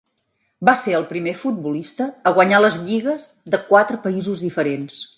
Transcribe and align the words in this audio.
Va 0.69 0.73
ser 0.83 0.95
el 0.99 1.05
primer 1.11 1.33
futbolista 1.41 2.09
a 2.31 2.33
guanyar 2.39 2.65
les 2.65 2.81
lligues 2.89 3.31
de 3.57 3.63
quatre 3.71 4.05
països 4.09 4.47
diferents. 4.49 5.03